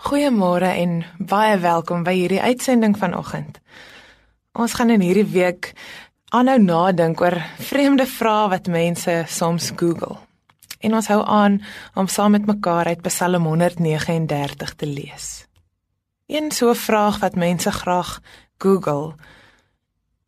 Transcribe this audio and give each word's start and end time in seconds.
Goeiemôre 0.00 0.70
en 0.80 1.02
baie 1.28 1.58
welkom 1.60 2.06
by 2.06 2.14
hierdie 2.16 2.40
uitsending 2.40 2.94
vanoggend. 2.96 3.58
Ons 4.56 4.72
gaan 4.78 4.88
in 4.94 5.02
hierdie 5.04 5.26
week 5.28 5.74
aanhou 6.32 6.56
nadink 6.62 7.20
oor 7.20 7.36
vreemde 7.60 8.06
vrae 8.08 8.46
wat 8.48 8.70
mense 8.72 9.18
soms 9.28 9.68
Google. 9.76 10.16
En 10.80 10.96
ons 10.96 11.10
hou 11.12 11.20
aan 11.20 11.60
om 12.00 12.08
saam 12.08 12.32
met 12.32 12.48
mekaar 12.48 12.88
uit 12.88 13.04
Psalm 13.10 13.44
139 13.44 14.74
te 14.80 14.88
lees. 14.88 15.28
Een 16.32 16.48
so 16.50 16.70
'n 16.70 16.80
vraag 16.80 17.20
wat 17.20 17.36
mense 17.36 17.70
graag 17.70 18.20
Google 18.58 19.14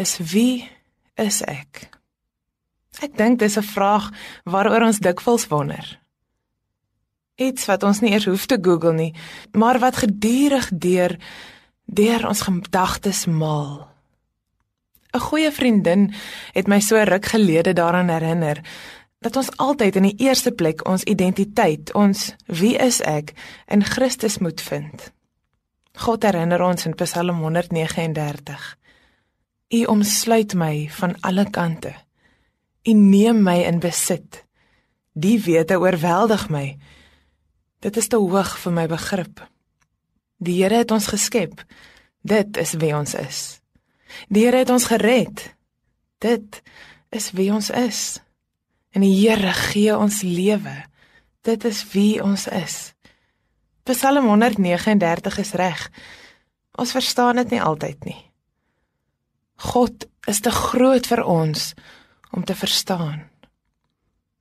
is 0.00 0.16
wie 0.32 0.70
is 1.14 1.42
ek? 1.42 1.90
Ek 3.02 3.16
dink 3.16 3.38
dis 3.38 3.58
'n 3.58 3.62
vraag 3.76 4.10
waaroor 4.44 4.82
ons 4.82 4.98
dikwels 4.98 5.46
wonder. 5.46 6.00
Iets 7.38 7.68
wat 7.70 7.84
ons 7.86 8.00
nie 8.02 8.10
eers 8.12 8.26
hoef 8.26 8.48
te 8.50 8.58
Google 8.60 8.92
nie, 8.96 9.12
maar 9.54 9.78
wat 9.78 10.02
gedurig 10.02 10.70
deur 10.74 11.16
deur 11.88 12.26
ons 12.28 12.42
gedagtes 12.44 13.24
maal. 13.26 13.88
'n 15.14 15.20
Goeie 15.20 15.52
vriendin 15.52 16.12
het 16.52 16.66
my 16.68 16.80
so 16.80 16.96
ruk 17.02 17.26
gelede 17.26 17.72
daaraan 17.72 18.08
herinner 18.08 18.60
dat 19.18 19.36
ons 19.36 19.50
altyd 19.56 19.96
in 19.96 20.02
die 20.02 20.16
eerste 20.16 20.52
plek 20.52 20.86
ons 20.88 21.02
identiteit, 21.02 21.92
ons 21.94 22.34
wie 22.46 22.76
is 22.76 23.00
ek 23.00 23.32
in 23.66 23.84
Christus 23.84 24.38
moet 24.38 24.60
vind. 24.60 25.12
God 25.98 26.22
herinner 26.22 26.62
ons 26.62 26.86
in 26.86 26.94
Psalm 26.94 27.40
139. 27.42 28.76
U 29.68 29.84
omsluit 29.84 30.54
my 30.54 30.88
van 30.90 31.16
alle 31.20 31.50
kante. 31.50 31.94
U 32.84 32.92
neem 32.92 33.42
my 33.42 33.58
in 33.66 33.80
besit. 33.82 34.44
Die 35.12 35.40
wete 35.42 35.78
oorweldig 35.78 36.48
my. 36.48 36.78
Dit 37.78 37.96
is 37.96 38.08
te 38.10 38.18
hoog 38.18 38.56
vir 38.58 38.74
my 38.74 38.86
begrip. 38.90 39.44
Die 40.42 40.56
Here 40.58 40.82
het 40.82 40.90
ons 40.90 41.06
geskep. 41.06 41.62
Dit 42.26 42.58
is 42.58 42.74
wie 42.78 42.90
ons 42.96 43.14
is. 43.14 43.60
Die 44.28 44.46
Here 44.46 44.64
het 44.64 44.70
ons 44.74 44.88
gered. 44.90 45.44
Dit 46.18 46.62
is 47.14 47.30
wie 47.38 47.52
ons 47.54 47.70
is. 47.70 48.18
En 48.90 49.04
die 49.06 49.14
Here 49.14 49.52
gee 49.54 49.94
ons 49.94 50.22
lewe. 50.26 50.74
Dit 51.46 51.64
is 51.64 51.84
wie 51.92 52.18
ons 52.22 52.48
is. 52.50 52.94
Psalm 53.86 54.26
139 54.26 55.38
is 55.38 55.54
reg. 55.54 55.86
Ons 56.78 56.92
verstaan 56.92 57.38
dit 57.44 57.54
nie 57.54 57.62
altyd 57.62 58.04
nie. 58.10 58.18
God 59.70 60.06
is 60.26 60.42
te 60.42 60.50
groot 60.50 61.06
vir 61.06 61.22
ons 61.24 61.72
om 62.34 62.44
te 62.44 62.58
verstaan. 62.58 63.22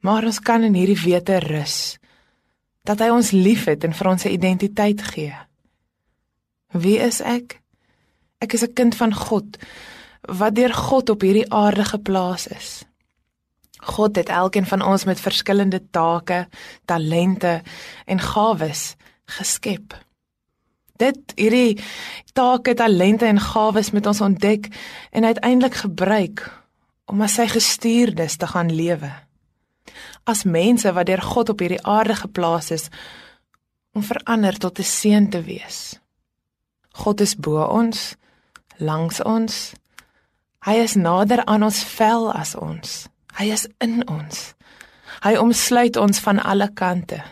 Maar 0.00 0.24
ons 0.32 0.40
kan 0.40 0.64
in 0.64 0.74
hierdie 0.76 0.98
wete 1.04 1.38
rus 1.44 1.98
dat 2.86 3.02
hy 3.02 3.10
ons 3.10 3.30
liefhet 3.34 3.84
en 3.84 3.94
vir 3.94 4.08
ons 4.08 4.24
'n 4.24 4.34
identiteit 4.38 5.02
gee. 5.02 5.34
Wie 6.72 6.98
is 6.98 7.20
ek? 7.20 7.60
Ek 8.38 8.52
is 8.52 8.62
'n 8.62 8.72
kind 8.72 8.94
van 8.94 9.14
God 9.14 9.58
wat 10.26 10.54
deur 10.54 10.74
God 10.74 11.10
op 11.10 11.20
hierdie 11.20 11.50
aarde 11.52 11.84
geplaas 11.84 12.46
is. 12.46 12.84
God 13.86 14.16
het 14.16 14.28
elkeen 14.28 14.66
van 14.66 14.82
ons 14.82 15.04
met 15.04 15.20
verskillende 15.20 15.82
take, 15.90 16.48
talente 16.84 17.62
en 18.04 18.20
gawes 18.20 18.96
geskep. 19.24 19.94
Dit 20.96 21.32
hierdie 21.34 21.78
take, 22.32 22.74
talente 22.74 23.24
en 23.24 23.40
gawes 23.40 23.90
met 23.90 24.06
ons 24.06 24.20
ontdek 24.20 24.68
en 25.10 25.24
uiteindelik 25.24 25.74
gebruik 25.74 26.64
om 27.04 27.22
as 27.22 27.34
sy 27.34 27.46
gestuurdes 27.46 28.36
te 28.36 28.46
gaan 28.46 28.72
lewe 28.72 29.25
as 30.26 30.44
mense 30.44 30.90
wat 30.92 31.06
deur 31.06 31.22
God 31.22 31.52
op 31.54 31.62
hierdie 31.62 31.82
aarde 31.86 32.16
geplaas 32.18 32.70
is 32.74 32.88
om 33.96 34.02
verander 34.02 34.58
tot 34.58 34.78
'n 34.78 34.90
seën 34.98 35.30
te 35.30 35.40
wees. 35.42 35.98
God 36.92 37.20
is 37.20 37.36
bo 37.36 37.62
ons, 37.64 38.16
langs 38.76 39.22
ons. 39.22 39.72
Hy 40.66 40.74
is 40.82 40.94
nader 40.94 41.44
aan 41.44 41.62
ons 41.62 41.84
vel 41.84 42.32
as 42.32 42.54
ons. 42.54 43.08
Hy 43.38 43.44
is 43.52 43.68
in 43.78 44.08
ons. 44.08 44.54
Hy 45.22 45.36
omsluit 45.36 45.96
ons 45.96 46.18
van 46.20 46.42
alle 46.42 46.68
kante. 46.72 47.22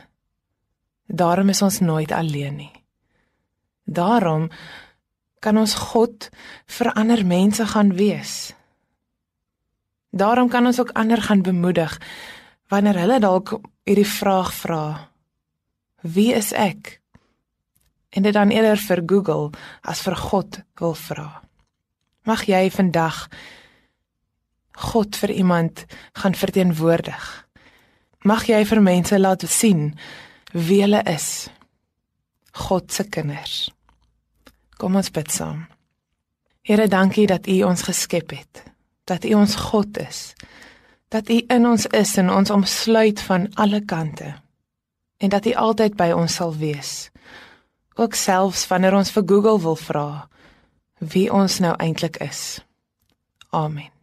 Daarom 1.06 1.48
is 1.48 1.62
ons 1.62 1.80
nooit 1.80 2.12
alleen 2.12 2.56
nie. 2.56 2.72
Daarom 3.84 4.48
kan 5.40 5.58
ons 5.60 5.74
God 5.74 6.30
vir 6.66 6.92
ander 6.92 7.26
mense 7.26 7.66
gaan 7.66 7.92
wees. 7.96 8.54
Daarom 10.10 10.48
kan 10.48 10.66
ons 10.66 10.80
ook 10.80 10.94
ander 10.94 11.22
gaan 11.22 11.42
bemoedig 11.42 11.98
wanneer 12.72 13.02
hulle 13.04 13.18
dalk 13.20 13.58
hierdie 13.84 14.08
vraag 14.08 14.54
vra 14.54 14.84
wie 16.04 16.34
is 16.36 16.52
ek? 16.52 17.00
En 18.12 18.22
dit 18.22 18.34
dan 18.34 18.52
eerder 18.52 18.78
vir 18.78 19.02
Google 19.06 19.50
as 19.82 20.02
vir 20.04 20.16
God 20.16 20.60
wil 20.80 20.94
vra. 20.94 21.28
Mag 22.28 22.44
jy 22.48 22.68
vandag 22.70 23.26
God 24.92 25.16
vir 25.16 25.32
iemand 25.32 25.84
gaan 26.12 26.36
verteenwoordig? 26.36 27.24
Mag 28.24 28.46
jy 28.48 28.62
vir 28.68 28.82
mense 28.84 29.18
laat 29.18 29.44
sien 29.48 29.94
wie 30.52 30.82
hulle 30.84 31.02
is? 31.10 31.48
God 32.68 32.92
se 32.92 33.08
kinders. 33.08 33.70
Kom 34.78 34.96
ons 34.96 35.10
bid 35.10 35.32
saam. 35.32 35.64
Here 36.62 36.86
dankie 36.88 37.26
dat 37.26 37.48
U 37.48 37.62
ons 37.66 37.82
geskep 37.82 38.36
het 38.36 38.62
dat 39.04 39.24
U 39.24 39.34
ons 39.40 39.56
God 39.56 39.98
is 40.00 40.32
dat 41.14 41.28
U 41.30 41.38
in 41.46 41.66
ons 41.66 41.86
is 41.86 42.16
en 42.18 42.30
ons 42.30 42.50
omsluit 42.50 43.20
van 43.22 43.46
alle 43.54 43.84
kante 43.84 44.34
en 45.22 45.30
dat 45.30 45.46
U 45.46 45.54
altyd 45.54 45.94
by 45.96 46.10
ons 46.10 46.34
sal 46.34 46.56
wees. 46.58 47.10
Ook 47.94 48.18
selfs 48.18 48.66
wanneer 48.66 48.98
ons 48.98 49.14
vir 49.14 49.22
Google 49.30 49.60
wil 49.62 49.78
vra 49.78 50.08
wie 50.98 51.28
ons 51.32 51.60
nou 51.62 51.74
eintlik 51.78 52.18
is. 52.24 52.64
Amen. 53.50 53.93